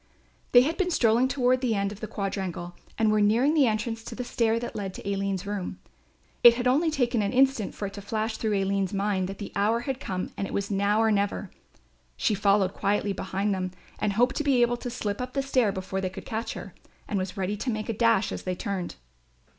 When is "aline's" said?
5.07-5.45, 8.59-8.95